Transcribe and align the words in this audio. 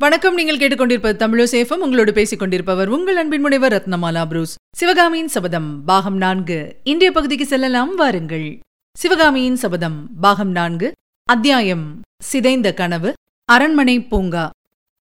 வணக்கம். 0.00 0.34
நீங்கள் 0.34 0.56
கேட்டுக்கொண்டிருப்பது 0.56 1.16
தமிழசேஃபம் 1.18 1.74
உங்களோடு 1.74 2.12
பேசிக் 2.12 2.38
கொண்டிருப்பவர் 2.38 2.88
உங்கள் 2.88 3.16
அன்பின் 3.16 3.40
முனைவர் 3.40 3.72
ரத்னமாலா 3.72 4.26
புரூஸ். 4.26 4.56
சிவகாமியின் 4.76 5.28
சபதம் 5.28 5.84
பாகம் 5.84 6.16
நான்கு. 6.16 6.76
இன்றைய 6.82 7.12
பகுதிக்கு 7.12 7.46
செல்லலாம். 7.46 7.94
வாருங்கள். 7.94 8.60
சிவகாமியின் 8.98 9.56
சபதம் 9.56 10.08
பாகம் 10.20 10.50
நான்கு. 10.50 10.92
அத்தியாயம். 11.24 12.00
சிதைந்த 12.22 12.74
கனவு. 12.74 13.12
அரண்மனை 13.44 14.02
பூங்கா. 14.02 14.50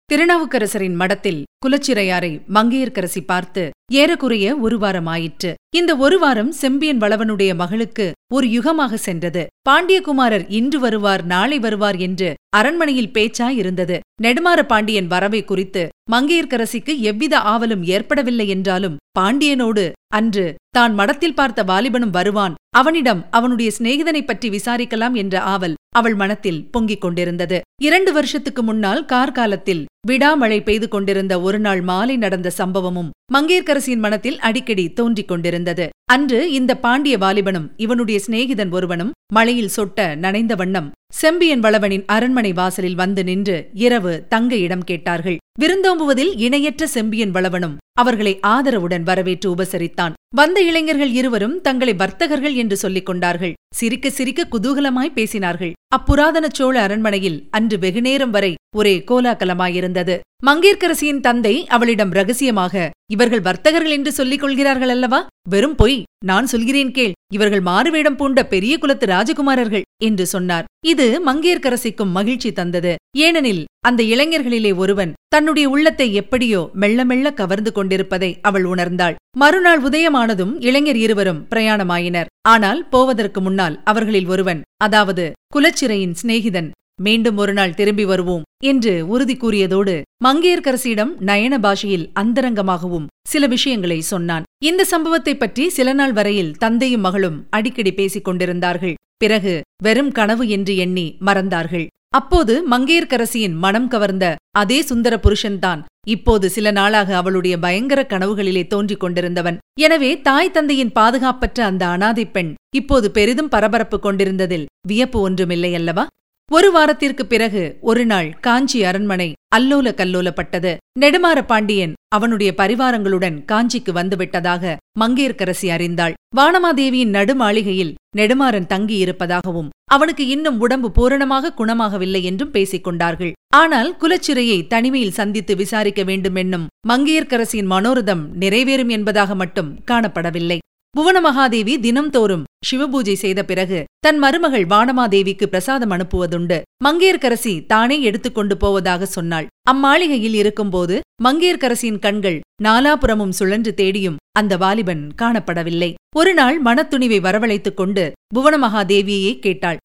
திருநாவுக்கரசரின் 0.09 0.93
மடத்தில் 0.93 1.39
குலச்சிறையாரை 1.65 2.29
மங்கையர்க்கரசி 2.53 3.21
பார்த்து 3.25 3.63
ஏறக்குறைய 3.93 4.45
ஒரு 4.59 4.77
வாரம் 4.77 5.05
ஆயிற்று 5.05 5.51
இந்த 5.77 5.91
ஒரு 5.95 6.17
வாரம் 6.19 6.51
செம்பியன் 6.51 7.01
வளவனுடைய 7.01 7.51
மகளுக்கு 7.55 8.05
ஒரு 8.33 8.47
யுகமாக 8.47 8.93
சென்றது. 8.97 9.43
பாண்டியகுமாரர் 9.69 10.45
இன்று 10.49 10.79
வருவார் 10.79 11.23
நாளை 11.25 11.57
வருவார் 11.59 11.97
என்று 11.97 12.29
அரண்மனையில் 12.55 13.11
பேச்சாய் 13.13 13.57
இருந்தது. 13.57 13.97
நெடுமாற 14.23 14.59
பாண்டியன் 14.63 15.07
வரவை 15.07 15.41
குறித்து 15.43 15.83
மங்கையர்க்கரசிக்கு 16.11 16.95
எவ்வித 17.01 17.35
ஆவலும் 17.53 17.83
ஏற்படவில்லை 17.87 18.47
என்றாலும் 18.47 18.99
பாண்டியனோடு 19.19 19.85
அன்று 20.13 20.45
தான் 20.69 20.93
மடத்தில் 20.93 21.33
பார்த்த 21.33 21.63
வாலிபனும் 21.63 22.15
வருவான் 22.15 22.55
அவனிடம் 22.75 23.25
அவனுடைய 23.31 23.71
சிநேகிதனைப் 23.79 24.25
பற்றி 24.25 24.49
விசாரிக்கலாம் 24.49 25.13
என்ற 25.13 25.41
ஆவல் 25.41 25.73
அவள் 25.95 26.15
மனத்தில் 26.15 26.71
பொங்கிக் 26.71 27.01
கொண்டிருந்தது. 27.01 27.61
இரண்டு 27.81 28.13
வருஷத்துக்கு 28.13 28.63
முன்னால் 28.63 29.05
கார்காலத்தில் 29.05 29.85
விடாமழை 30.07 30.63
பெய்து 30.63 30.87
கொண்டிருந்த 30.87 31.41
ஒருநாள் 31.41 31.81
மாலை 31.81 32.17
நடந்த 32.17 32.51
சம்பவமும் 32.57 33.09
மங்கேற்கரசியின் 33.33 33.97
மனத்தில் 33.97 34.39
அடிக்கடி 34.39 34.93
தோன்றிக் 34.93 35.27
கொண்டிருந்தது. 35.27 35.89
அன்று 36.11 36.51
இந்த 36.51 36.77
பாண்டிய 36.77 37.17
வாலிபனும் 37.17 37.73
இவனுடைய 37.77 38.19
சிநேகிதன் 38.27 38.71
ஒருவனும் 38.71 39.11
மழையில் 39.33 39.69
சொட்ட 39.77 40.15
நனைந்த 40.15 40.55
வண்ணம் 40.55 40.91
செம்பியன் 41.13 41.59
வளவனின் 41.59 42.03
அரண்மனை 42.05 42.53
வாசலில் 42.53 42.95
வந்து 42.95 43.23
நின்று 43.23 43.69
இரவு 43.73 44.25
தங்க 44.29 44.55
இடம் 44.55 44.83
கேட்டார்கள். 44.83 45.37
விருந்தோம்புவதில் 45.61 46.33
இணையற்ற 46.35 46.87
செம்பியன் 46.87 47.31
வளவனும் 47.31 47.77
அவர்களை 47.93 48.39
ஆதரவுடன் 48.47 49.03
வரவேற்று 49.03 49.55
உபசரித்தான். 49.55 50.13
வந்த 50.35 50.61
இளைஞர்கள் 50.61 51.11
இருவரும் 51.11 51.61
தங்களை 51.61 51.93
வர்த்தகர்கள் 51.93 52.53
என்று 52.53 52.77
சொல்லிக் 52.77 53.05
கொண்டார்கள். 53.05 53.53
சிரிக்க 53.79 54.09
சிரிக்க 54.09 54.41
குதூகலமாய் 54.53 55.15
பேசினார்கள். 55.17 55.73
அப்புராதன 55.95 56.45
சோழ 56.57 56.75
அரண்மனையில் 56.81 57.39
அன்று 57.57 57.77
வெகுநேரம் 57.79 58.33
வரை 58.35 58.51
ஒரே 58.79 58.95
கோலாகலமாயிருந்தது. 59.09 60.15
மங்கேற்கரசியின் 60.45 61.21
தந்தை 61.25 61.55
அவளிடம் 61.75 62.11
ரகசியமாக 62.11 62.89
இவர்கள் 63.13 63.43
வர்த்தகர்கள் 63.47 63.95
என்று 63.97 64.11
சொல்லிக் 64.11 64.41
கொள்கிறார்கள் 64.41 64.89
அல்லவா? 64.89 65.19
வெறும் 65.49 65.75
பொய். 65.75 65.97
நான் 66.25 66.45
சொல்கிறேன் 66.45 66.91
கேள். 66.91 67.13
இவர்கள் 67.33 67.61
மாறுவேடம் 67.61 68.15
பூண்ட 68.15 68.39
பெரிய 68.53 68.73
குலத்து 68.77 69.05
ராஜகுமாரர்கள் 69.05 69.85
என்று 70.03 70.25
சொன்னார். 70.25 70.67
இது 70.85 71.05
மங்கையர்க்கரசிக்கும் 71.27 72.15
மகிழ்ச்சி 72.17 72.49
தந்தது. 72.51 72.93
ஏனெனில் 73.17 73.63
அந்த 73.87 74.01
இளைஞர்களிலே 74.13 74.71
ஒருவன் 74.75 75.13
தன்னுடைய 75.27 75.65
உள்ளத்தை 75.69 76.07
எப்படியோ 76.13 76.61
மெல்ல 76.81 77.05
மெல்ல 77.05 77.31
கவர்ந்து 77.31 77.71
கொண்டிருப்பதை 77.71 78.31
அவள் 78.41 78.65
உணர்ந்தாள். 78.65 79.15
மறுநாள் 79.37 79.81
உதயமானதும் 79.81 80.53
இளைஞர் 80.59 80.99
இருவரும் 81.05 81.43
பிரயாணமாயினர். 81.51 82.29
ஆனால் 82.47 82.81
போவதற்கு 82.89 83.39
முன்னால் 83.41 83.64
அவர்களில் 83.83 84.25
ஒருவன் 84.25 84.61
அதாவது 84.83 85.25
குலச்சிறையின் 85.55 86.17
சிநேகிதன் 86.21 86.69
மீண்டும் 87.01 87.37
ஒருநாள் 87.37 87.73
திரும்பி 87.73 88.05
வருவோம் 88.05 88.43
என்று 88.63 89.07
உறுதி 89.07 89.35
கூறியதோடு 89.35 90.01
மங்கையர்க்கரசியிடம் 90.25 91.11
நயன 91.19 91.57
பாஷையில் 91.57 92.11
அந்தரங்கமாகவும் 92.19 93.05
சில 93.27 93.47
விஷயங்களை 93.47 94.01
சொன்னான். 94.01 94.43
இந்த 94.63 94.85
சம்பவத்தைப் 94.91 95.39
பற்றி 95.39 95.69
சில 95.69 95.93
நாள் 95.93 96.13
வரையில் 96.13 96.55
தந்தையும் 96.57 97.01
மகளும் 97.01 97.47
அடிக்கடி 97.49 97.93
பேசிக் 97.93 98.23
கொண்டிருந்தார்கள். 98.23 98.93
பிறகு 99.17 99.61
வெறும் 99.83 100.11
கனவு 100.11 100.47
என்று 100.47 100.75
எண்ணி 100.75 101.17
மறந்தார்கள். 101.25 101.87
அப்போது 102.09 102.69
மங்கையர்க்கரசியின் 102.69 103.53
மனம் 103.53 103.87
கவர்ந்த 103.87 104.35
அதே 104.51 104.81
சுந்தர 104.81 105.19
புருஷன்தான் 105.23 105.83
இப்போது 106.07 106.49
சில 106.49 106.71
நாளாக 106.71 107.15
அவளுடைய 107.15 107.59
பயங்கர 107.59 108.05
கனவுகளிலே 108.09 108.67
தோன்றிக் 108.67 108.99
கொண்டிருந்தவன். 108.99 109.57
எனவே 109.79 110.21
தாய் 110.21 110.51
தந்தையின் 110.51 110.91
பாதுகாப்பற்ற 110.91 111.65
அந்த 111.65 111.87
அனாதை 111.87 112.25
பெண் 112.25 112.53
இப்போது 112.75 113.11
பெரிதும் 113.11 113.49
பரபரப்பு 113.49 113.99
கொண்டிருந்ததில் 114.03 114.65
வியப்பு 114.87 115.19
ஒன்றுமில்லை 115.19 115.75
அல்லவா 115.75 116.07
ஒரு 116.51 116.71
வாரத்திற்குப் 116.71 117.29
பிறகு 117.29 117.77
ஒரு 117.81 118.05
நாள் 118.05 118.39
காஞ்சி 118.39 118.83
அரண்மனை 118.83 119.33
அல்லோல 119.55 119.93
கல்லோலப்பட்டது. 119.93 120.77
நெடுமாற 120.99 121.45
பாண்டியன் 121.45 121.93
அவனுடைய 122.07 122.53
பரிவாரங்களுடன் 122.57 123.45
காஞ்சிக்கு 123.51 123.91
வந்துவிட்டதாக 123.93 124.75
மங்கையர்க்கரசி 124.99 125.67
அறிந்தாள். 125.67 126.13
வானமாதேவியின் 126.37 127.09
நடுமாளிகையில் 127.09 127.93
நெடுமாறன் 128.17 128.67
தங்கியிருப்பதாகவும் 128.69 129.69
அவனுக்கு 129.91 130.27
இன்னும் 130.27 130.59
உடம்பு 130.59 130.91
பூரணமாக 130.91 131.53
குணமாகவில்லை 131.57 132.21
என்றும் 132.21 132.51
பேசிக் 132.51 132.83
கொண்டார்கள் 132.83 133.33
ஆனால் 133.53 133.95
குலச்சிறையை 133.99 134.67
தனிமையில் 134.67 135.11
சந்தித்து 135.11 135.55
விசாரிக்க 135.55 136.03
வேண்டும் 136.03 136.35
என்னும் 136.35 136.67
மங்கையர்க்கரசியின் 136.89 137.69
மனோரதம் 137.69 138.21
நிறைவேறும் 138.39 138.89
என்பதாக 138.89 139.35
மட்டும் 139.35 139.79
காணப்படவில்லை. 139.91 140.57
புவனமகாதேவி 140.99 141.73
தினம்தோறும் 141.79 142.43
சிவபூஜை 142.71 143.13
செய்த 143.13 143.43
பிறகு 143.45 143.83
தன் 143.99 144.17
மருமகள் 144.17 144.65
வானமாதேவிக்கு 144.65 145.45
பிரசாதம் 145.45 145.91
அனுப்புவதுண்டு. 145.91 146.61
மங்கையர்கரசி 146.83 147.65
தானே 147.65 148.01
எடுத்துக்கொண்டு 148.01 148.57
போவதாக 148.57 149.05
சொன்னாள். 149.05 149.47
அம்மாளிகையில் 149.71 150.33
இருக்கும்போது 150.33 150.99
மங்கையர்கரசியின் 151.23 151.99
கண்கள் 151.99 152.39
நாலாபுறமும் 152.63 153.29
சுழன்று 153.29 153.73
தேடியும் 153.73 154.15
அந்த 154.31 154.57
வாலிபன் 154.57 155.11
காணப்படவில்லை. 155.21 155.93
ஒருநாள் 156.15 156.61
மனத்துணிவை 156.61 157.19
வரவழைத்துக் 157.21 157.77
கொண்டு 157.77 158.11
புவனமகாதேவியையே 158.35 159.39
கேட்டாள். 159.39 159.77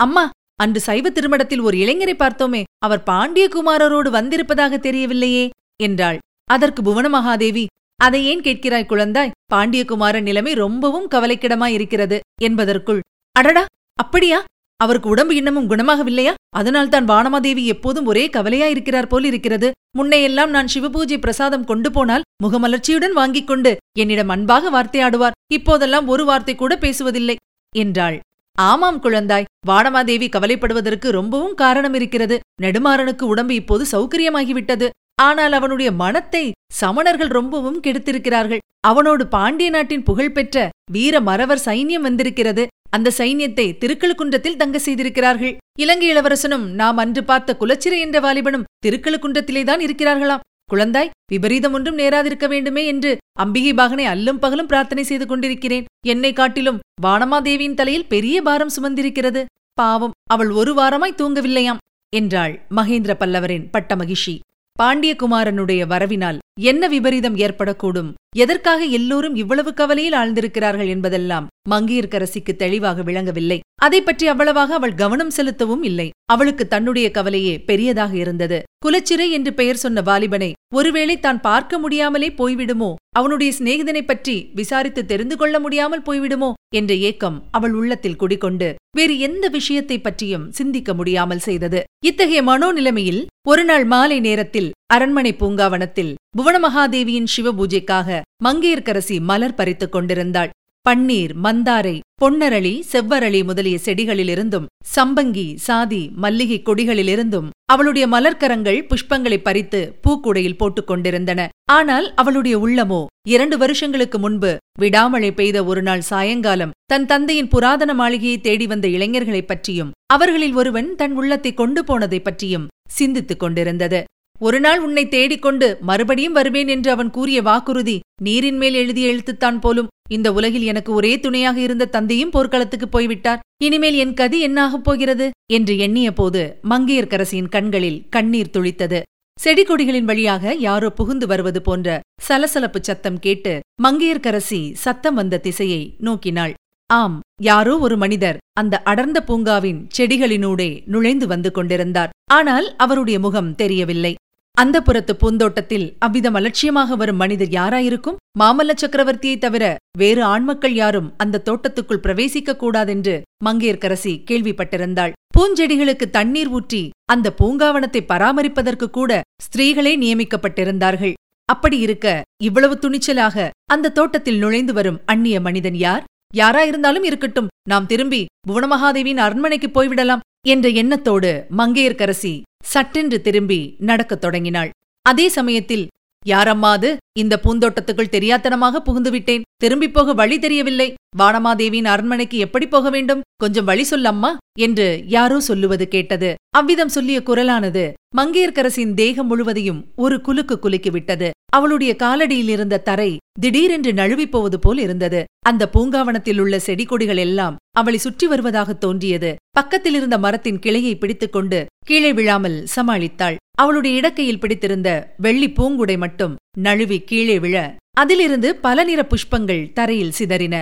அம்மா 0.00 0.30
அன்று 0.54 0.80
சைவ 0.80 1.10
திருமடத்தில் 1.10 1.60
ஒரு 1.60 1.76
இளைஞரை 1.76 2.16
பார்த்தோமே. 2.18 2.62
அவர் 2.78 3.02
பாண்டியகுமாரரோடு 3.06 4.10
வந்திருப்பதாக 4.10 4.76
தெரியவில்லையே 4.76 5.50
என்றாள். 5.82 6.18
அதற்கு 6.50 6.82
புவனமகாதேவி 6.82 7.66
அதை 8.00 8.26
ஏன் 8.26 8.40
கேட்கிறாய் 8.40 8.88
குழந்தாய்? 8.88 9.30
பாண்டியகுமாரன் 9.54 10.22
நிலைமை 10.22 10.52
ரொம்பவும் 10.52 11.08
கவலைக்கிடமாய் 11.14 11.74
இருக்கிறது 11.76 12.20
என்பதற்குள். 12.42 13.00
அடடா! 13.36 13.64
அப்படியா? 13.94 14.44
அவருக்கு 14.76 15.08
உடம்பு 15.08 15.34
இன்னமும் 15.36 15.70
குணமாகவில்லையா? 15.70 16.34
அதனால்தான் 16.56 17.08
வானமாதேவி 17.08 17.64
எப்போதும் 17.64 18.06
ஒரே 18.06 18.28
கவலையாயிருக்கிறார் 18.28 19.08
போல் 19.08 19.24
இருக்கிறது 19.24 19.72
முன்னையெல்லாம் 19.98 20.46
நான் 20.46 20.70
சிவபூஜை 20.74 21.18
பிரசாதம் 21.20 21.64
கொண்டு 21.64 21.90
போனால் 21.90 22.26
முகமலர்ச்சியுடன் 22.44 23.12
வாங்கிக் 23.12 23.46
கொண்டு 23.46 23.76
என்னிடம் 23.98 24.28
அன்பாக 24.28 24.70
வார்த்தையாடுவார். 24.70 25.36
இப்போதெல்லாம் 25.52 26.08
ஒரு 26.08 26.24
வார்த்தை 26.24 26.54
கூட 26.54 26.76
பேசுவதில்லை 26.76 27.36
என்றாள். 27.76 28.18
ஆமாம் 28.58 29.02
குழந்தாய் 29.02 29.48
வானமாதேவி 29.66 30.28
கவலைப்படுவதற்கு 30.36 31.08
ரொம்பவும் 31.10 31.54
காரணம் 31.54 31.94
இருக்கிறது 31.94 32.38
நெடுமாறனுக்கு 32.62 33.22
உடம்பு 33.22 33.54
இப்போது 33.54 33.84
சௌகரியமாகிவிட்டது. 33.92 34.88
ஆனால் 35.18 35.52
அவனுடைய 35.52 35.90
மனத்தை 35.92 36.44
சமணர்கள் 36.80 37.30
ரொம்பவும் 37.38 37.80
கெடுத்திருக்கிறார்கள். 37.86 38.62
அவனோடு 38.80 39.26
பாண்டிய 39.26 39.70
நாட்டின் 39.70 40.02
புகழ்பெற்ற 40.02 40.56
வீர 40.92 41.20
மறவர் 41.20 41.64
சைன்யம் 41.64 42.06
வந்திருக்கிறது. 42.08 42.64
அந்த 42.90 43.12
சைன்யத்தை 43.18 43.66
திருக்கழுக்குன்றத்தில் 43.80 44.56
தங்க 44.56 44.78
செய்திருக்கிறார்கள். 44.78 45.54
இலங்கை 45.78 46.06
இளவரசனும் 46.12 46.66
நாம் 46.80 46.96
அன்று 46.96 47.24
பார்த்த 47.24 47.56
குலச்சிறை 47.60 47.98
என்ற 47.98 48.18
வாலிபனும் 48.20 48.68
திருக்கழுக்குன்றத்திலேதான் 48.86 49.82
இருக்கிறார்களாம். 49.86 50.44
குழந்தாய் 50.72 51.12
விபரீதம் 51.32 51.74
ஒன்றும் 51.76 51.98
நேராதிருக்க 51.98 52.46
வேண்டுமே 52.48 52.82
என்று 52.86 53.10
அம்பிகை 53.44 53.72
பாகனை 53.74 54.06
அல்லும் 54.06 54.40
பகலும் 54.40 54.66
பிரார்த்தனை 54.66 55.04
செய்து 55.04 55.26
கொண்டிருக்கிறேன். 55.26 55.86
என்னை 56.06 56.32
காட்டிலும் 56.32 56.80
வானமாதேவியின் 57.02 57.78
தலையில் 57.80 58.10
பெரிய 58.14 58.42
பாரம் 58.42 58.74
சுமந்திருக்கிறது. 58.76 59.42
பாவம் 59.74 60.16
அவள் 60.34 60.50
ஒரு 60.50 60.72
வாரமாய் 60.74 61.18
தூங்கவில்லையாம் 61.20 61.82
என்றாள் 62.12 62.54
மகேந்திர 62.76 63.14
பல்லவரின் 63.14 63.66
பட்டமகிஷி. 63.72 64.34
பாண்டியகுமாரனுடைய 64.82 65.82
வரவினால். 65.86 66.38
என்ன 66.60 66.88
விபரீதம் 66.88 67.36
ஏற்படக்கூடும்? 67.36 68.12
எதற்காக 68.36 68.84
எல்லோரும் 68.84 69.34
இவ்வளவு 69.34 69.74
கவலையில் 69.74 70.12
ஆழ்ந்திருக்கிறார்கள் 70.12 70.88
என்பதெல்லாம் 70.88 71.46
மங்கையர்க்கரசிக்கு 71.70 72.56
தெளிவாக 72.56 73.02
விளங்கவில்லை. 73.02 73.60
அதை 73.80 74.02
பற்றி 74.02 74.26
அவ்வளவாக 74.26 74.74
அவள் 74.74 74.94
கவனம் 74.94 75.30
செலுத்தவும் 75.30 75.82
இல்லை. 75.82 76.10
அவளுக்கு 76.24 76.68
தன்னுடைய 76.68 77.10
கவலையே 77.10 77.58
பெரியதாக 77.58 78.16
இருந்தது. 78.16 78.62
குலச்சிறை 78.86 79.30
என்று 79.30 79.54
பெயர் 79.54 79.76
சொன்ன 79.76 80.00
வாலிபனை 80.00 80.52
ஒருவேளை 80.74 81.20
தான் 81.20 81.40
பார்க்க 81.40 81.78
முடியாமலே 81.78 82.28
போய்விடுமோ? 82.28 82.94
அவனுடைய 83.16 83.52
சிநேகிதனைப் 83.58 84.06
பற்றி 84.06 84.50
விசாரித்து 84.54 85.06
தெரிந்து 85.06 85.36
கொள்ள 85.36 85.60
முடியாமல் 85.60 86.02
போய்விடுமோ? 86.02 86.52
என்ற 86.74 86.94
ஏக்கம் 86.94 87.44
அவள் 87.50 87.72
உள்ளத்தில் 87.72 88.16
குடிகொண்டு 88.16 88.74
வேறு 88.96 89.18
எந்த 89.18 89.48
விஷயத்தை 89.48 90.00
பற்றியும் 90.00 90.52
சிந்திக்க 90.52 90.94
முடியாமல் 90.94 91.38
செய்தது. 91.38 91.84
இத்தகைய 92.04 92.42
மனோநிலைமையில் 92.42 93.26
ஒருநாள் 93.48 93.84
மாலை 93.84 94.20
நேரத்தில் 94.20 94.70
அரண்மனை 94.92 95.34
பூங்காவனத்தில் 95.34 96.14
புவனமகாதேவியின் 96.36 97.26
சிவபூஜைக்காக 97.36 98.20
மங்கையர்க்கரசி 98.44 99.20
மலர் 99.20 99.54
பறித்துக் 99.54 99.92
கொண்டிருந்தாள். 99.92 100.50
பன்னீர் 100.88 101.32
மந்தாரை 101.44 102.00
பொன்னரளி 102.22 102.72
செவ்வரளி 102.92 103.44
முதலிய 103.44 103.78
செடிகளிலிருந்தும் 103.84 104.66
சம்பங்கி 104.96 105.54
சாதி 105.54 106.10
மல்லிகை 106.14 106.62
கொடிகளிலிருந்தும் 106.62 107.48
அவளுடைய 107.64 108.08
மலர்க்கரங்கள் 108.08 108.78
புஷ்பங்களை 108.88 109.38
பறித்து 109.42 109.80
பூக்கூடையில் 110.02 110.56
போட்டுக் 110.56 110.86
கொண்டிருந்தன. 110.86 111.48
ஆனால் 111.72 112.14
அவளுடைய 112.14 112.58
உள்ளமோ 112.58 113.06
இரண்டு 113.28 113.58
வருஷங்களுக்கு 113.58 114.18
முன்பு 114.18 114.56
விடாமழை 114.80 115.30
பெய்த 115.30 115.64
ஒரு 115.64 115.82
நாள் 115.82 116.00
சாயங்காலம் 116.00 116.74
தன் 116.86 117.06
தந்தையின் 117.06 117.48
புராதன 117.48 117.94
மாளிகையை 117.94 118.40
தேடி 118.40 118.66
வந்த 118.66 118.88
இளைஞர்களைப் 118.88 119.46
பற்றியும் 119.46 119.92
அவர்களில் 120.06 120.54
ஒருவன் 120.54 120.94
தன் 120.94 121.16
உள்ளத்தை 121.16 121.54
கொண்டு 121.54 121.84
போனதைப் 121.84 122.24
பற்றியும் 122.24 122.68
சிந்தித்துக் 122.88 123.38
கொண்டிருந்தது. 123.38 124.04
ஒருநாள் 124.40 124.80
உன்னை 124.80 125.08
தேடிக்கொண்டு 125.08 125.78
மறுபடியும் 125.80 126.32
வருவேன் 126.32 126.68
என்று 126.68 126.90
அவன் 126.90 127.10
கூறிய 127.10 127.42
வாக்குறுதி 127.42 128.00
நீரின் 128.22 128.56
மேல் 128.56 128.74
எழுதிய 128.74 129.12
எழுத்துத்தான் 129.14 129.58
போலும். 129.60 129.88
இந்த 130.10 130.32
உலகில் 130.32 130.62
எனக்கு 130.62 130.92
ஒரே 130.92 131.20
துணையாக 131.20 131.60
இருந்த 131.60 131.84
தந்தையும் 131.86 132.30
போர்க்களத்துக்கு 132.30 132.88
போய்விட்டார். 132.88 133.40
இனிமேல் 133.64 133.94
என் 133.94 134.14
கதி 134.14 134.38
என்னாகப் 134.46 134.84
போகிறது? 134.84 135.30
என்று 135.52 135.78
எண்ணிய 135.78 136.12
போது 136.12 136.58
மங்கையர்க்கரசியின் 136.70 137.48
கண்களில் 137.48 137.98
கண்ணீர் 138.08 138.54
துளித்தது. 138.56 139.00
செடி 139.38 139.62
கொடிகளின் 139.62 140.04
வழியாக 140.04 140.54
யாரோ 140.54 140.90
புகுந்து 140.90 141.26
வருவது 141.26 141.62
போன்ற 141.62 142.00
சலசலப்பு 142.20 142.80
சத்தம் 142.82 143.18
கேட்டு 143.18 143.60
மங்கையர்க்கரசி 143.82 144.72
சத்தம் 144.72 145.14
வந்த 145.14 145.38
திசையை 145.38 145.82
நோக்கினாள். 145.98 146.54
ஆம் 146.86 147.20
யாரோ 147.42 147.78
ஒரு 147.78 147.96
மனிதர் 147.96 148.38
அந்த 148.52 148.82
அடர்ந்த 148.82 149.24
பூங்காவின் 149.26 149.80
செடிகளினூடே 149.98 150.70
நுழைந்து 150.86 151.26
வந்து 151.26 151.50
கொண்டிருந்தார். 151.52 152.10
ஆனால் 152.32 152.76
அவருடைய 152.76 153.18
முகம் 153.20 153.54
தெரியவில்லை. 153.54 154.14
அந்த 154.62 154.76
புறத்து 154.80 155.12
பூந்தோட்டத்தில் 155.16 155.84
அவ்விதம் 155.98 156.36
அலட்சியமாக 156.38 156.96
வரும் 156.96 157.20
மனிதர் 157.22 157.48
யாராயிருக்கும்? 157.48 158.16
மாமல்ல 158.40 158.72
சக்கரவர்த்தியை 158.82 159.36
தவிர 159.38 159.64
வேறு 159.98 160.22
ஆண்மக்கள் 160.24 160.74
யாரும் 160.80 161.12
அந்த 161.16 161.42
தோட்டத்துக்குள் 161.48 162.02
பிரவேசிக்க 162.06 162.56
கூடாதென்று 162.56 163.14
மங்கையர்க்கரசி 163.44 164.12
கேள்விப்பட்டிருந்தாள். 164.30 165.12
பூஞ்செடிகளுக்கு 165.36 166.06
தண்ணீர் 166.10 166.48
ஊற்றி 166.48 166.82
அந்த 167.12 167.34
பூங்காவனத்தை 167.40 168.02
பராமரிப்பதற்கு 168.12 168.88
கூட 168.90 169.20
ஸ்திரீகளே 169.42 169.94
நியமிக்கப்பட்டிருந்தார்கள். 169.96 171.14
அப்படி 171.48 171.78
இருக்க 171.78 172.06
இவ்வளவு 172.44 172.74
துணிச்சலாக 172.74 173.48
அந்த 173.74 173.92
தோட்டத்தில் 173.98 174.38
நுழைந்து 174.38 174.72
வரும் 174.72 175.00
அந்நிய 175.04 175.38
மனிதன் 175.40 175.78
யார்? 175.86 176.04
யாராயிருந்தாலும் 176.36 177.06
இருக்கட்டும். 177.10 177.52
நாம் 177.68 177.86
திரும்பி 177.86 178.22
புவனமகாதேவியின் 178.48 179.22
அரண்மனைக்கு 179.26 179.68
போய்விடலாம். 179.68 180.24
என்ற 180.46 180.68
எண்ணத்தோடு 180.68 181.46
மங்கையர்க்கரசி 181.56 182.42
சட்டென்று 182.64 183.20
திரும்பி 183.20 183.76
நடக்கத் 183.78 184.20
தொடங்கினாள். 184.20 184.70
அதே 185.02 185.28
சமயத்தில் 185.28 185.88
யாரம்மாது 186.26 186.96
இந்த 187.18 187.40
பூந்தோட்டத்துக்குள் 187.42 188.12
தெரியாத்தனமாக 188.12 188.78
புகுந்துவிட்டேன். 188.86 189.42
திரும்பிப் 189.56 189.94
போக 189.94 190.12
வழி 190.12 190.38
தெரியவில்லை. 190.38 190.94
வானமாதேவியின் 191.18 191.84
அரண்மனைக்கு 191.84 192.38
எப்படி 192.38 192.66
போக 192.68 192.90
வேண்டும்? 192.90 193.20
கொஞ்சம் 193.36 193.64
வழி 193.64 193.82
சொல்லம்மா? 193.82 194.36
என்று 194.58 195.04
யாரோ 195.06 195.40
சொல்லுவது 195.40 195.88
கேட்டது. 195.88 196.34
அவ்விதம் 196.56 196.88
சொல்லிய 196.88 197.22
குரலானது 197.26 197.92
மங்கையர்க்கரசின் 198.16 198.94
தேகம் 198.94 199.26
முழுவதையும் 199.26 199.86
ஒரு 199.96 200.20
குலுக்கு 200.20 200.58
குலுக்கிவிட்டது 200.62 201.30
அவளுடைய 201.52 201.96
காலடியில் 201.98 202.48
இருந்த 202.48 202.78
தரை 202.78 203.16
திடீரென்று 203.40 203.92
நழுவிப் 203.92 204.30
போவது 204.30 204.58
போல் 204.58 204.78
இருந்தது. 204.78 205.24
அந்த 205.48 205.64
பூங்காவனத்தில் 205.74 206.40
உள்ள 206.42 206.54
செடி 206.66 206.84
கொடிகள் 206.84 207.20
எல்லாம் 207.24 207.56
அவளை 207.78 207.98
சுற்றி 207.98 208.26
வருவதாக 208.26 208.70
தோன்றியது. 208.84 209.30
பக்கத்தில் 209.58 209.96
இருந்த 209.98 210.16
மரத்தின் 210.18 210.58
கிளையை 210.58 210.94
பிடித்துக்கொண்டு 210.96 211.58
கீழே 211.88 212.10
விழாமல் 212.12 212.56
சமாளித்தாள். 212.76 213.36
அவளுடைய 213.62 213.94
இடக்கையில் 214.00 214.40
பிடித்திருந்த 214.40 214.88
வெள்ளி 215.16 215.48
பூங்குடை 215.58 215.96
மட்டும் 216.04 216.34
நழுவி 216.58 216.98
கீழே 217.10 217.36
விழ 217.44 217.56
அதிலிருந்து 218.00 218.48
பல 218.66 218.84
நிற 218.84 219.00
புஷ்பங்கள் 219.12 219.62
தரையில் 219.72 220.16
சிதறின. 220.18 220.56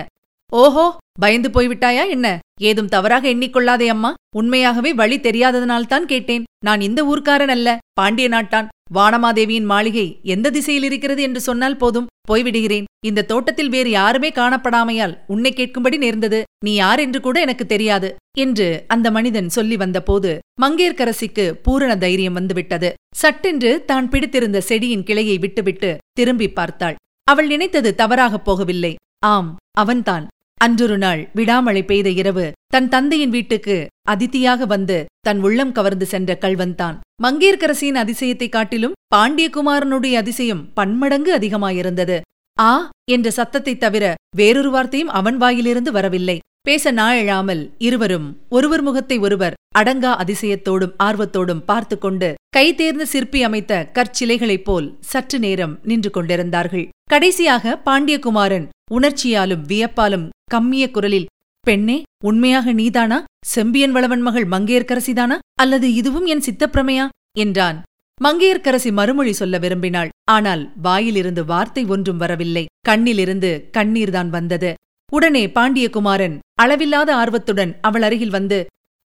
ஓஹோ 0.53 0.97
பயந்து 1.19 1.49
போய்விட்டாயா 1.49 2.09
என்ன? 2.09 2.39
ஏதும் 2.61 2.87
தவறாக 2.87 3.29
எண்ணிக்கொள்ளாதே 3.29 3.87
அம்மா. 3.87 4.13
உண்மையாகவே 4.35 4.93
வழி 4.93 5.19
தெரியாததனால்தான் 5.19 6.05
கேட்டேன். 6.05 6.43
நான் 6.65 6.81
இந்த 6.81 6.99
ஊர்க்காரன் 7.05 7.53
அல்ல. 7.55 7.77
பாண்டிய 7.93 8.27
நாட்டான். 8.27 8.67
வானமாதேவியின் 8.93 9.63
மாளிகை 9.63 10.19
எந்த 10.23 10.49
திசையில் 10.49 10.83
இருக்கிறது 10.83 11.21
என்று 11.21 11.39
சொன்னால் 11.39 11.77
போதும். 11.77 12.07
போய்விடுகிறேன் 12.29 12.83
இந்த 13.05 13.21
தோட்டத்தில் 13.21 13.69
வேறு 13.69 13.89
யாருமே 13.89 14.29
காணப்படாமையால் 14.29 15.17
உன்னை 15.27 15.53
கேட்கும்படி 15.55 15.97
நேர்ந்தது. 15.97 16.43
நீ 16.65 16.73
யார் 16.73 16.99
என்று 16.99 17.21
கூட 17.21 17.39
எனக்கு 17.39 17.65
தெரியாது. 17.65 18.15
என்று 18.37 18.83
அந்த 18.87 19.11
மனிதன் 19.11 19.49
சொல்லி 19.49 19.77
வந்தபோது 19.77 20.39
மங்கேற்கரசிக்கு 20.61 21.51
பூரண 21.51 21.97
தைரியம் 21.97 22.33
வந்துவிட்டது. 22.33 22.93
சட்டென்று 23.15 23.85
தான் 23.85 24.09
பிடித்திருந்த 24.09 24.61
செடியின் 24.61 25.03
கிளையை 25.03 25.37
விட்டுவிட்டு 25.37 25.97
திரும்பி 26.11 26.49
பார்த்தாள். 26.49 26.95
அவள் 27.23 27.47
நினைத்தது 27.47 27.95
தவறாகப் 27.95 28.51
போகவில்லை. 28.51 28.95
ஆம் 29.25 29.55
அவன்தான். 29.71 30.27
அன்றொரு 30.57 30.97
நாள் 30.97 31.29
விடாமழை 31.35 31.85
பெய்த 31.85 32.09
இரவு 32.09 32.51
தன் 32.67 32.89
தந்தையின் 32.89 33.29
வீட்டுக்கு 33.29 33.87
அதித்தியாக 34.07 34.65
வந்து 34.65 35.05
தன் 35.19 35.41
உள்ளம் 35.41 35.71
கவர்ந்து 35.71 36.05
சென்ற 36.05 36.37
கல்வன்தான் 36.41 36.99
மங்கையர்க்கரசியின் 37.23 37.95
அதிசயத்தைக் 37.95 38.49
காட்டிலும் 38.49 38.93
பாண்டியகுமாரனுடைய 39.15 40.13
அதிசயம் 40.13 40.73
பன்மடங்கு 40.73 41.37
அதிகமாயிருந்தது. 41.37 42.19
ஆ 42.59 42.89
என்ற 43.11 43.31
சத்தத்தைத் 43.31 43.79
தவிர 43.79 44.15
வேறொரு 44.35 44.71
வார்த்தையும் 44.71 45.07
அவன் 45.07 45.37
வாயிலிருந்து 45.37 45.91
வரவில்லை. 45.91 46.39
பேச 46.61 46.91
நாழாமல் 46.91 47.71
இருவரும் 47.77 48.37
ஒருவர் 48.49 48.81
முகத்தை 48.81 49.17
ஒருவர் 49.17 49.53
அடங்கா 49.79 50.15
அதிசயத்தோடும் 50.15 50.93
ஆர்வத்தோடும் 51.03 51.61
பார்த்து 51.65 51.97
கொண்டு 51.97 52.35
கைதேர்ந்த 52.57 53.01
சிற்பி 53.03 53.43
அமைத்த 53.43 53.91
கற்சிலைகளைப் 53.93 54.63
போல் 54.63 54.97
சற்று 54.99 55.39
நேரம் 55.39 55.79
நின்று 55.83 56.09
கொண்டிருந்தார்கள். 56.09 56.89
கடைசியாக 57.03 57.81
பாண்டியகுமாரன் 57.85 58.67
உணர்ச்சியாலும் 58.91 59.63
வியப்பாலும் 59.67 60.25
கம்மிய 60.51 60.91
குரலில் 60.91 61.29
பெண்ணே 61.65 62.03
உண்மையாக 62.25 62.71
நீதானா? 62.71 63.17
செம்பியன் 63.45 63.91
வளவன் 63.91 64.21
மகள் 64.21 64.47
மங்கையர்க்கரசிதானா 64.47 65.37
அல்லது 65.59 65.93
இதுவும் 65.93 66.25
என் 66.25 66.43
சித்தப்பிரமையா? 66.47 67.05
என்றான். 67.37 67.77
மங்கையர்க்கரசி 68.23 68.91
மறுமொழி 68.91 69.33
சொல்ல 69.33 69.57
விரும்பினாள். 69.57 70.09
ஆனால் 70.31 70.71
வாயிலிருந்து 70.81 71.45
வார்த்தை 71.45 71.83
ஒன்றும் 71.85 72.17
வரவில்லை. 72.17 72.65
கண்ணிலிருந்து 72.89 73.51
கண்ணீர்தான் 73.77 74.29
வந்தது. 74.29 74.73
உடனே 75.11 75.43
பாண்டியகுமாரன் 75.47 76.37
அளவில்லாத 76.61 77.09
ஆர்வத்துடன் 77.15 77.73
அவள் 77.81 78.01
அருகில் 78.01 78.29
வந்து 78.29 78.57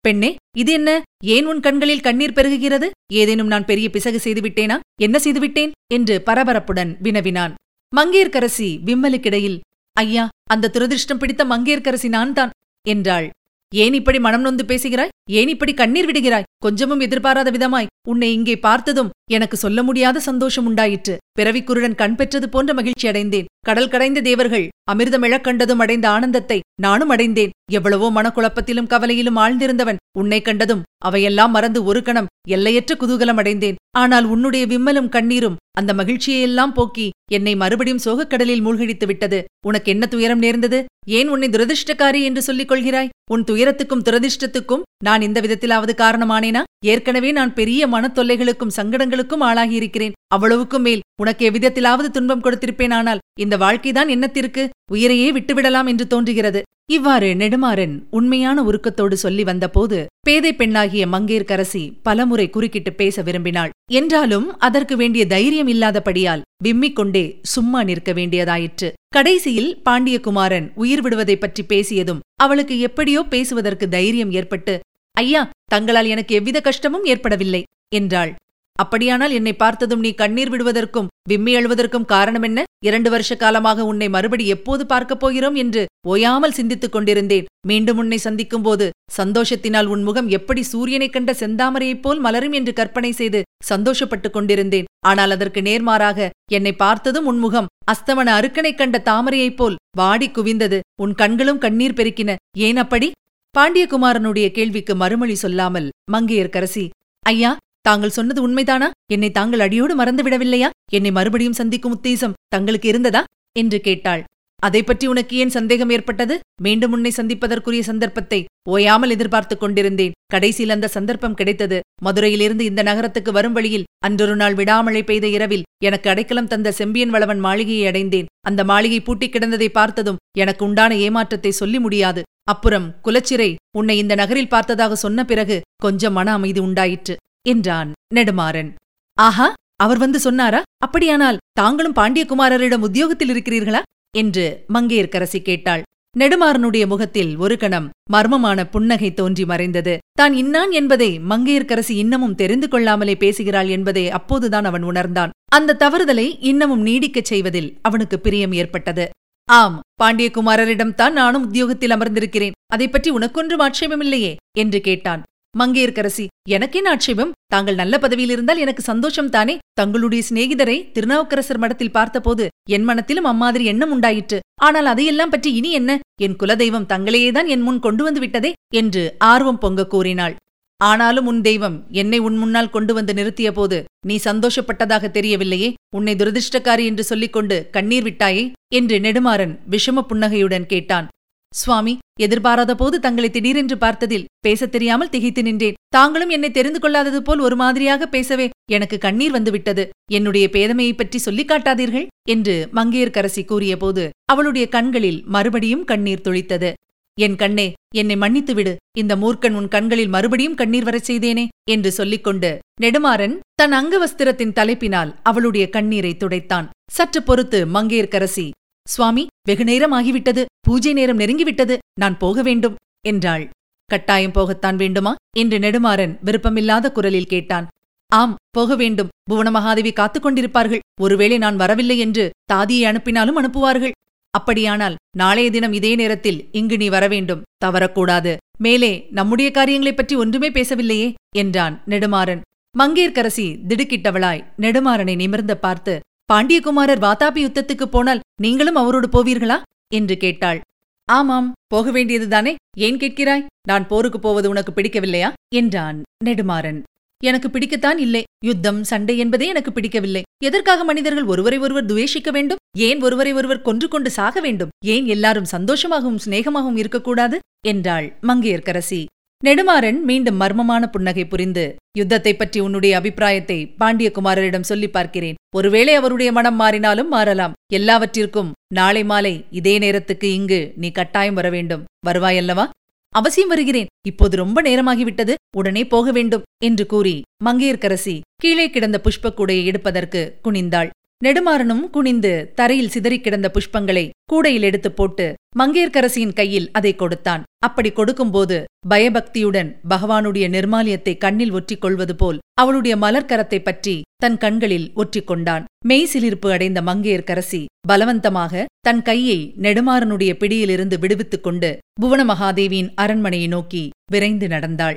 பெண்ணே 0.04 0.30
இது 0.56 0.72
என்ன? 0.72 0.90
ஏன் 1.24 1.46
உன் 1.46 1.60
கண்களில் 1.60 2.00
கண்ணீர் 2.00 2.36
பெருகுகிறது? 2.36 2.88
ஏதேனும் 3.12 3.46
நான் 3.46 3.64
பெரிய 3.64 3.90
பிசகு 3.90 4.18
செய்துவிட்டேனா 4.24 4.76
என்ன 5.02 5.18
செய்துவிட்டேன் 5.18 5.72
என்று 5.94 6.22
பரபரப்புடன் 6.26 6.92
வினவினான். 7.02 7.54
மங்கையர்க்கரசி 7.96 8.68
விம்மலுக்கிடையில் 8.86 9.58
ஐயா 10.02 10.24
அந்த 10.54 10.70
துரதிருஷ்டம் 10.72 11.20
பிடித்த 11.22 11.42
மங்கையர்க்கரசி 11.44 12.08
நான்தான் 12.08 12.52
என்றாள். 12.86 13.26
ஏன் 13.72 13.94
இப்படி 13.98 14.18
மனம் 14.26 14.40
நொந்து 14.40 14.64
பேசுகிறாய்? 14.64 15.12
ஏன் 15.38 15.50
இப்படி 15.54 15.72
கண்ணீர் 15.80 16.08
விடுகிறாய்? 16.08 16.46
கொஞ்சமும் 16.64 17.02
எதிர்பாராத 17.06 17.48
விதமாய் 17.56 17.90
உன்னை 18.08 18.28
இங்கே 18.32 18.56
பார்த்ததும் 18.66 19.10
எனக்கு 19.28 19.56
சொல்ல 19.56 19.82
முடியாத 19.82 20.20
சந்தோஷம் 20.20 20.66
உண்டாயிற்று. 20.66 21.14
பிறவிக்குருடன் 21.38 21.94
கண் 21.94 22.14
பெற்றது 22.14 22.48
போன்ற 22.48 22.74
மகிழ்ச்சி 22.74 23.08
அடைந்தேன். 23.08 23.48
கடல் 23.66 23.88
கடைந்த 23.88 24.20
தேவர்கள் 24.20 24.66
அமிர்தமிழக் 24.92 25.46
கண்டதும் 25.46 25.78
அடைந்த 25.78 26.06
ஆனந்தத்தை 26.08 26.58
நானும் 26.82 27.08
அடைந்தேன். 27.08 27.54
எவ்வளவோ 27.72 28.08
மனக்குழப்பத்திலும் 28.10 28.90
கவலையிலும் 28.92 29.38
ஆழ்ந்திருந்தவன் 29.44 30.00
உன்னை 30.18 30.42
கண்டதும் 30.42 30.84
அவையெல்லாம் 31.04 31.50
மறந்து 31.50 31.80
ஒரு 31.84 32.02
கணம் 32.02 32.30
எல்லையற்ற 32.48 32.92
குதூகலம் 32.94 33.36
அடைந்தேன். 33.36 33.78
ஆனால் 33.98 34.24
உன்னுடைய 34.24 34.64
விம்மலும் 34.66 35.08
கண்ணீரும் 35.08 35.58
அந்த 35.78 35.92
மகிழ்ச்சியையெல்லாம் 35.94 36.72
போக்கி 36.74 37.06
என்னை 37.32 37.56
மறுபடியும் 37.56 38.04
சோகக்கடலில் 38.04 38.62
மூழ்கடித்து 38.62 39.06
விட்டது. 39.06 39.38
உனக்கு 39.66 39.88
என்ன 39.92 40.06
துயரம் 40.06 40.38
நேர்ந்தது? 40.38 40.78
ஏன் 41.08 41.28
உன்னை 41.28 41.48
துரதிருஷ்டக்காரி 41.48 42.20
என்று 42.22 42.42
சொல்லிக் 42.42 42.70
கொள்கிறாய்? 42.70 43.12
உன் 43.30 43.44
துயரத்துக்கும் 43.44 44.04
துரதிர்ஷ்டத்துக்கும் 44.08 44.84
நான் 45.04 45.20
இந்த 45.20 45.38
விதத்திலாவது 45.40 45.92
காரணமானேனா? 45.96 46.62
ஏற்கனவே 46.86 47.32
நான் 47.32 47.54
பெரிய 47.54 47.88
மனத்தொல்லைகளுக்கும் 47.88 48.74
துன்பங்களுக்கும் 49.18 49.42
ஆளாகியிருக்கிறேன். 49.42 50.12
அவ்வளவுக்கும் 50.26 50.82
மேல் 50.82 51.00
உனக்கு 51.20 51.50
எவ்விதத்திலாவது 51.50 52.10
துன்பம் 52.10 52.44
கொடுத்திருப்பேனானால் 52.44 53.18
இந்த 53.40 53.56
வாழ்க்கைதான் 53.56 54.08
என்னத்திற்கு? 54.08 54.68
உயிரையே 54.92 55.32
விட்டுவிடலாம் 55.32 55.86
என்று 55.86 56.06
தோன்றுகிறது. 56.06 56.62
இவ்வாறு 56.90 57.34
நெடுமாறன் 57.34 57.94
உண்மையான 58.10 58.62
உருக்கத்தோடு 58.62 59.16
சொல்லி 59.16 59.44
வந்தபோது 59.44 60.06
பேதை 60.20 60.54
பெண்ணாகிய 60.54 61.06
மங்கேற்கரசி 61.06 61.92
பலமுறை 62.02 62.50
குறுக்கிட்டு 62.50 62.92
பேச 62.92 63.22
விரும்பினாள். 63.22 63.70
என்றாலும் 63.92 64.58
அதற்கு 64.58 64.96
வேண்டிய 64.96 65.26
தைரியம் 65.26 65.68
இல்லாதபடியால் 65.68 66.42
விம்மிக் 66.64 66.92
கொண்டே 66.92 67.38
சும்மா 67.42 67.82
நிற்க 67.82 68.12
வேண்டியதாயிற்று. 68.12 68.92
கடைசியில் 69.08 69.78
பாண்டியகுமாரன் 69.84 70.70
உயிர் 70.74 71.00
விடுவதைப் 71.00 71.40
பற்றி 71.40 71.64
பேசியதும் 71.68 72.22
அவளுக்கு 72.36 72.80
எப்படியோ 72.80 73.22
பேசுவதற்கு 73.22 73.88
தைரியம் 73.88 74.30
ஏற்பட்டு 74.30 74.80
ஐயா 75.12 75.50
தங்களால் 75.64 76.06
எனக்கு 76.06 76.34
எவ்வித 76.34 76.60
கஷ்டமும் 76.60 77.04
ஏற்படவில்லை 77.04 77.62
என்றாள். 77.94 78.34
அப்படியானால் 78.82 79.30
என்னை 79.30 79.52
பார்த்ததும் 79.52 80.00
நீ 80.00 80.12
கண்ணீர் 80.12 80.50
விடுவதற்கும் 80.50 81.06
விம்மி 81.28 81.56
அழுவதற்கும் 81.56 82.04
காரணம் 82.04 82.42
என்ன? 82.42 82.64
இரண்டு 82.84 83.10
வருஷ 83.10 83.36
காலமாக 83.36 83.84
உன்னை 83.84 84.08
மறுபடி 84.08 84.46
எப்போது 84.46 84.86
பார்க்கப் 84.86 85.20
போகிறோம் 85.20 85.54
என்று 85.54 85.86
ஓயாமல் 86.06 86.52
சிந்தித்துக் 86.52 86.92
கொண்டிருந்தேன். 86.92 87.44
மீண்டும் 87.66 87.96
உன்னை 87.96 88.18
சந்திக்கும் 88.18 88.62
போது 88.62 88.90
சந்தோஷத்தினால் 89.16 89.84
உன் 89.84 90.02
முகம் 90.02 90.28
எப்படி 90.28 90.64
சூரியனைக் 90.72 91.12
கண்ட 91.12 91.32
செந்தாமரையைப் 91.32 92.00
போல் 92.00 92.18
மலரும் 92.18 92.52
என்று 92.52 92.72
கற்பனை 92.72 93.12
செய்து 93.12 93.42
சந்தோஷப்பட்டுக் 93.68 94.32
கொண்டிருந்தேன். 94.32 94.84
ஆனால் 95.06 95.30
அதற்கு 95.30 95.60
நேர்மாறாக 95.60 96.30
என்னை 96.50 96.72
பார்த்ததும் 96.72 97.26
உன் 97.26 97.38
முகம் 97.38 97.66
அஸ்தமன 97.92 98.30
அருக்கனைக் 98.38 98.76
கண்ட 98.76 99.02
தாமரையைப் 99.04 99.56
போல் 99.56 99.76
வாடி 99.96 100.30
குவிந்தது. 100.30 100.80
உன் 101.00 101.14
கண்களும் 101.14 101.58
கண்ணீர் 101.58 101.92
பெருக்கின. 101.92 102.34
ஏன் 102.56 102.76
அப்படி? 102.76 103.10
பாண்டியகுமாரனுடைய 103.58 104.50
கேள்விக்கு 104.50 104.94
மறுமொழி 104.94 105.34
சொல்லாமல். 105.34 105.90
மங்கையர்க்கரசி. 106.12 106.88
ஐயா 107.22 107.56
தாங்கள் 107.82 108.10
சொன்னது 108.10 108.40
உண்மைதானா? 108.48 108.88
என்னை 109.12 109.30
தாங்கள் 109.30 109.60
அடியோடு 109.60 109.94
மறந்துவிடவில்லையா? 110.04 110.68
என்னை 110.92 111.10
மறுபடியும் 111.10 111.52
சந்திக்கும் 111.52 111.94
உத்தேசம் 111.96 112.36
தங்களுக்கு 112.48 112.88
இருந்ததா? 112.88 113.24
என்று 113.52 113.80
கேட்டாள். 113.80 114.24
அதை 114.62 114.82
பற்றி 114.82 115.06
உனக்கு 115.06 115.36
ஏன் 115.36 115.48
சந்தேகம் 115.48 115.90
ஏற்பட்டது? 115.90 116.34
மீண்டும் 116.62 116.92
உன்னை 116.92 117.12
சந்திப்பதற்குரிய 117.16 117.82
சந்தர்ப்பத்தை 117.82 118.44
ஓயாமல் 118.68 119.10
எதிர்பார்த்துக் 119.10 119.60
கொண்டிருந்தேன். 119.60 120.12
கடைசியில் 120.32 120.70
அந்த 120.70 120.88
சந்தர்ப்பம் 120.88 121.34
கிடைத்தது. 121.34 121.80
மதுரையிலிருந்து 122.02 122.64
இந்த 122.64 122.82
நகரத்துக்கு 122.82 123.32
வரும் 123.32 123.52
வழியில் 123.52 123.86
அன்றொரு 124.06 124.36
நாள் 124.36 124.54
விடாமழை 124.54 125.02
பெய்த 125.02 125.26
இரவில் 125.26 125.66
எனக்கு 125.84 126.10
அடைக்கலம் 126.10 126.46
தந்த 126.46 126.72
செம்பியன் 126.72 127.10
வளவன் 127.10 127.38
மாளிகையை 127.38 127.86
அடைந்தேன். 127.86 128.26
அந்த 128.48 128.64
மாளிகை 128.64 129.00
பூட்டிக் 129.00 129.34
கிடந்ததை 129.34 129.68
பார்த்ததும் 129.68 130.20
எனக்கு 130.38 130.64
உண்டான 130.64 130.96
ஏமாற்றத்தை 130.96 131.50
சொல்லி 131.50 131.78
முடியாது. 131.78 132.22
அப்புறம் 132.44 132.88
குலச்சிறை 133.04 133.54
உன்னை 133.76 133.98
இந்த 133.98 134.14
நகரில் 134.14 134.52
பார்த்ததாக 134.56 134.94
சொன்ன 134.94 135.24
பிறகு 135.24 135.60
கொஞ்சம் 135.82 136.12
மன 136.12 136.32
அமைதி 136.32 136.60
உண்டாயிற்று. 136.60 137.16
என்றான் 137.46 137.92
நெடுமாறன். 138.14 138.74
ஆஹா 139.14 139.52
அவர் 139.76 139.98
வந்து 139.98 140.18
சொன்னாரா? 140.18 140.62
அப்படியானால் 140.82 141.38
தாங்களும் 141.52 141.94
பாண்டியகுமாரரிடம் 141.94 142.80
உத்தியோகத்தில் 142.80 143.28
இருக்கிறீர்களா? 143.28 143.82
என்று 144.16 144.64
மங்கையர்க்கரசி 144.74 145.42
கேட்டாள். 145.42 145.82
நெடுமாறனுடைய 146.18 146.86
முகத்தில் 146.86 147.36
ஒரு 147.36 147.58
கணம் 147.58 147.90
மர்மமான 148.12 148.64
புன்னகை 148.64 149.14
தோன்றி 149.14 149.44
மறைந்தது. 149.44 149.98
தான் 150.12 150.34
இன்னான் 150.34 150.70
என்பதை 150.70 151.20
மங்கையர்க்கரசி 151.30 151.90
இன்னமும் 151.90 152.34
தெரிந்து 152.34 152.68
கொள்ளாமலே 152.68 153.14
பேசுகிறாள் 153.14 153.68
என்பதை 153.68 154.10
அப்போதுதான் 154.10 154.64
அவன் 154.64 154.82
உணர்ந்தான். 154.82 155.30
அந்த 155.50 155.76
தவறுதலை 155.80 156.36
இன்னமும் 156.40 156.86
நீடிக்கச் 156.86 157.24
செய்வதில் 157.24 157.78
அவனுக்கு 157.82 158.20
பிரியம் 158.20 158.52
ஏற்பட்டது. 158.52 159.08
ஆம் 159.44 159.80
பாண்டியகுமாரரிடம்தான் 160.02 161.12
நானும் 161.12 161.44
உத்தியோகத்தில் 161.44 161.90
அமர்ந்திருக்கிறேன். 161.90 162.52
அதை 162.66 162.88
பற்றி 162.88 163.10
உனக்கொன்றும் 163.10 163.64
ஆட்சேபமில்லையே? 163.66 164.36
என்று 164.58 164.80
கேட்டான். 164.80 165.22
மங்கையர்க்கரசி 165.56 166.24
எனக்கேன் 166.50 166.88
ஆட்சேபம் 166.88 167.32
தாங்கள் 167.46 167.74
நல்ல 167.74 167.98
பதவியில் 167.98 168.30
இருந்தால் 168.30 168.58
எனக்கு 168.58 168.82
சந்தோஷம் 168.82 169.30
தானே? 169.30 169.54
தங்களுடைய 169.72 170.22
சிநேகிதரை 170.28 170.76
திருநாவுக்கரசர் 170.92 171.58
மடத்தில் 171.58 171.92
பார்த்தபோது 171.92 172.44
என் 172.70 172.84
மனத்திலும் 172.84 173.24
அம்மாதிரி 173.24 173.64
எண்ணம் 173.64 173.90
உண்டாயிற்று. 173.90 174.38
ஆனால் 174.62 174.86
அதையெல்லாம் 174.86 175.30
பற்றி 175.30 175.52
இனி 175.52 175.70
என்ன? 175.72 175.98
என் 176.20 176.36
குலதெய்வம் 176.42 176.88
தங்களையேதான் 176.88 177.46
என் 177.46 177.60
முன் 177.60 177.78
கொண்டு 177.78 178.04
வந்து 178.04 178.20
விட்டதே 178.20 178.52
என்று 178.74 179.14
ஆர்வம் 179.18 179.58
பொங்க 179.58 179.86
கூறினாள். 179.86 180.36
ஆனாலும் 180.80 181.26
உன் 181.26 181.40
தெய்வம் 181.40 181.76
என்னை 181.90 182.18
உன் 182.18 182.36
முன்னால் 182.36 182.70
கொண்டு 182.70 182.94
வந்து 182.94 183.12
நிறுத்திய 183.12 183.50
போது 183.52 183.84
நீ 184.06 184.16
சந்தோஷப்பட்டதாக 184.24 185.04
தெரியவில்லையே? 185.18 185.72
உன்னை 185.96 186.14
துரதிருஷ்டக்காரி 186.14 186.84
என்று 186.84 187.04
சொல்லிக்கொண்டு 187.04 187.68
கண்ணீர் 187.70 188.04
விட்டாயே? 188.04 188.44
என்று 188.74 188.98
நெடுமாறன் 188.98 189.54
விஷம 189.70 190.00
புன்னகையுடன் 190.00 190.66
கேட்டான். 190.66 191.06
சுவாமி 191.54 191.98
எதிர்பாராத 192.20 192.74
போது 192.74 193.00
தங்களை 193.00 193.30
திடீரென்று 193.30 193.76
பார்த்ததில் 193.76 194.24
பேசத் 194.40 194.72
தெரியாமல் 194.72 195.08
திகைத்து 195.08 195.42
நின்றேன். 195.42 195.74
தாங்களும் 195.88 196.28
என்னை 196.28 196.50
தெரிந்து 196.50 196.80
கொள்ளாதது 196.80 197.22
போல் 197.22 197.38
ஒரு 197.38 197.56
மாதிரியாக 197.56 198.06
பேசவே 198.06 198.50
எனக்கு 198.70 198.98
கண்ணீர் 198.98 199.30
வந்துவிட்டது. 199.30 199.88
என்னுடைய 200.10 200.48
பேதமையைப் 200.52 200.96
பற்றி 200.96 201.18
சொல்லிக் 201.18 201.50
காட்டாதீர்கள் 201.50 202.06
என்று 202.28 202.68
மங்கையர்க்கரசி 202.74 203.44
கூறியபோது 203.44 204.10
அவளுடைய 204.24 204.68
கண்களில் 204.68 205.22
மறுபடியும் 205.24 205.84
கண்ணீர் 205.84 206.20
துளித்தது. 206.20 206.72
என் 207.20 207.36
கண்ணே 207.36 207.72
என்னை 207.94 208.16
மன்னித்துவிடு 208.16 208.76
இந்த 208.98 209.16
மூர்க்கன் 209.16 209.50
உன் 209.50 209.68
கண்களில் 209.68 210.08
மறுபடியும் 210.08 210.54
கண்ணீர் 210.54 210.84
வரச் 210.84 211.12
செய்தேனே 211.12 211.48
என்று 211.70 211.92
சொல்லிக்கொண்டு 211.92 212.58
நெடுமாறன் 212.80 213.38
தன் 213.54 213.72
அங்கவஸ்திரத்தின் 213.72 214.52
தலைப்பினால் 214.52 215.14
அவளுடைய 215.22 215.68
கண்ணீரை 215.68 216.16
துடைத்தான். 216.16 216.68
சற்று 216.90 217.22
பொறுத்து 217.22 217.66
மங்கையர்க்கரசி 217.66 218.50
சுவாமி 218.88 219.26
வெகுநேரம் 219.48 219.92
ஆகிவிட்டது. 219.92 220.44
பூஜை 220.60 220.92
நேரம் 220.92 221.18
நெருங்கிவிட்டது. 221.18 221.78
நான் 222.00 222.18
போக 222.18 222.42
வேண்டும் 222.42 222.74
என்றாள். 223.06 223.50
கட்டாயம் 223.84 224.32
போகத்தான் 224.32 224.74
வேண்டுமா? 224.74 225.14
என்று 225.36 225.58
நெடுமாறன் 225.58 226.18
விருப்பமில்லாத 226.24 226.92
குரலில் 226.92 227.26
கேட்டான். 227.26 227.68
ஆம் 228.12 228.36
போக 228.50 228.76
வேண்டும். 228.76 229.08
புவனமகாதேவி 229.30 229.92
காத்துக் 229.92 230.26
கொண்டிருப்பார்கள். 230.26 230.78
ஒருவேளை 231.00 231.38
நான் 231.38 231.56
வரவில்லை 231.56 231.98
என்று 231.98 232.30
தாதியை 232.44 232.92
அனுப்பினாலும் 232.92 233.36
அனுப்புவார்கள். 233.42 233.90
அப்படியானால் 234.30 234.96
நாளைய 235.16 235.50
தினம் 235.50 235.72
இதே 235.72 235.94
நேரத்தில் 235.94 236.48
இங்கு 236.52 236.76
நீ 236.76 236.88
வரவேண்டும் 236.88 237.42
தவறக்கூடாது. 237.64 238.36
மேலே 238.58 239.06
நம்முடைய 239.10 239.50
காரியங்களைப் 239.50 239.96
பற்றி 239.96 240.16
ஒன்றுமே 240.16 240.50
பேசவில்லையே 240.50 241.14
என்றான் 241.36 241.82
நெடுமாறன். 241.86 242.40
மங்கேற்கரசி 242.78 243.58
திடுக்கிட்டவளாய் 243.68 244.44
நெடுமாறனை 244.58 245.16
நிமிர்ந்து 245.16 245.56
பார்த்து 245.56 246.00
பாண்டியகுமாரர் 246.32 247.00
வாதாபி 247.00 247.38
யுத்தத்துக்குப் 247.38 247.92
போனால் 247.92 248.20
நீங்களும் 248.40 248.74
அவரோடு 248.74 249.08
போவீர்களா? 249.08 249.62
என்று 249.94 250.16
கேட்டாள். 250.16 250.60
ஆமாம் 251.04 251.52
போக 251.66 251.90
வேண்டியதுதானே? 251.90 252.54
ஏன் 252.76 252.96
கேட்கிறாய்? 252.96 253.46
நான் 253.68 253.86
போருக்கு 253.86 254.18
போவது 254.18 254.48
உனக்கு 254.48 254.72
பிடிக்கவில்லையா? 254.72 255.32
என்றான் 255.54 256.02
நெடுமாறன். 256.24 256.82
எனக்கு 257.24 257.48
பிடிக்கத்தான் 257.48 257.98
இல்லை. 257.98 258.24
யுத்தம் 258.44 258.84
சண்டை 258.84 259.18
என்பதே 259.18 259.46
எனக்கு 259.46 259.72
பிடிக்கவில்லை. 259.72 260.22
எதற்காக 260.44 260.84
மனிதர்கள் 260.84 261.24
ஒருவரை 261.24 261.58
ஒருவர் 261.58 261.86
துவேஷிக்க 261.86 262.30
வேண்டும்? 262.30 262.58
ஏன் 262.78 263.02
ஒருவரை 263.02 263.32
ஒருவர் 263.32 263.62
கொன்று 263.62 263.88
கொண்டு 263.88 264.10
சாக 264.10 264.40
வேண்டும்? 264.40 264.68
ஏன் 264.84 265.06
எல்லாரும் 265.06 265.46
சந்தோஷமாகவும் 265.52 266.18
சிநேகமாகவும் 266.24 266.78
இருக்கக்கூடாது? 266.78 267.38
என்றாள் 267.66 268.18
மங்கையர்க்கரசி. 268.22 269.04
நெடுமாறன் 269.46 269.98
மீண்டும் 270.08 270.38
மர்மமான 270.40 270.84
புன்னகை 270.86 271.24
புரிந்து 271.24 271.64
யுத்தத்தை 271.98 272.32
பற்றி 272.36 272.58
உன்னுடைய 272.60 272.92
அபிப்பிராயத்தை 272.98 273.58
பாண்டியகுமாரரிடம் 273.80 274.66
சொல்லி 274.70 274.88
பார்க்கிறேன். 274.88 275.36
ஒருவேளை 275.56 275.92
அவருடைய 275.94 276.30
மனம் 276.38 276.58
மாறினாலும் 276.60 277.12
மாறலாம். 277.14 277.54
எல்லாவற்றிற்கும் 277.72 278.50
நாளை 278.74 279.02
மாலை 279.04 279.32
இதே 279.50 279.74
நேரத்துக்கு 279.78 280.28
இங்கு 280.32 280.60
நீ 280.76 280.90
கட்டாயம் 280.90 281.38
வர 281.40 281.48
வேண்டும். 281.50 281.84
வருவாயல்லவா 282.06 282.66
அவசியம் 283.14 283.48
வருகிறேன். 283.48 283.90
இப்போது 284.08 284.34
ரொம்ப 284.36 284.58
நேரமாகிவிட்டது. 284.62 285.34
உடனே 285.56 285.82
போக 285.94 286.12
வேண்டும் 286.12 286.46
என்று 286.64 286.86
கூறி 286.86 287.16
மங்கையர்க்கரசி 287.44 288.16
கீழே 288.42 288.66
கிடந்த 288.70 289.00
புஷ்பக்கூடையை 289.04 289.64
எடுப்பதற்கு 289.64 290.22
குனிந்தாள். 290.44 290.90
நெடுமாறனும் 291.24 291.84
குனிந்து 291.90 292.52
தரையில் 292.54 292.88
சிதறிக் 292.88 293.22
கிடந்த 293.22 293.50
புஷ்பங்களை 293.54 294.08
கூடையில் 294.32 294.62
எடுத்து 294.62 294.92
போட்டு 294.92 295.34
மங்கையர்க்கரசியின் 295.58 296.34
கையில் 296.34 296.68
அதை 296.72 296.96
கொடுத்தான். 296.96 297.42
அப்படி 297.66 297.90
கொடுக்கும்போது 297.92 298.64
பயபக்தியுடன் 298.88 299.70
பகவானுடைய 299.88 300.44
நிர்மாலியத்தை 300.48 301.14
கண்ணில் 301.18 301.50
ஒற்றிக் 301.50 301.80
கொள்வது 301.80 302.14
போல் 302.16 302.38
அவளுடைய 302.54 302.96
மலர்க்கரத்தை 302.96 303.58
பற்றி 303.62 304.02
தன் 304.16 304.38
கண்களில் 304.38 304.86
ஒற்றிக் 304.94 305.26
கொண்டான் 305.26 305.64
மெய் 305.86 306.08
சிலிர்ப்பு 306.12 306.52
அடைந்த 306.52 306.80
மங்கையர்க்கரசி 306.82 307.64
பலவந்தமாக 307.88 308.64
தன் 308.80 309.02
கையை 309.02 309.54
நெடுமாறனுடைய 309.62 310.32
பிடியிலிருந்து 310.32 310.98
விடுவித்துக் 310.98 311.42
கொண்டு 311.42 311.78
புவன 312.00 312.24
மகாதேவியின் 312.24 312.92
அரண்மனையை 312.94 313.48
நோக்கி 313.48 313.90
விரைந்து 314.12 314.48
நடந்தாள். 314.48 314.96